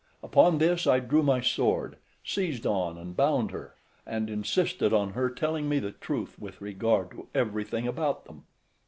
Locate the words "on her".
4.93-5.29